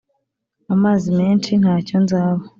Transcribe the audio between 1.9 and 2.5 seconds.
nzaba